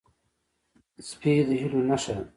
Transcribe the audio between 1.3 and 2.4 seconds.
د هیلو نښه ده.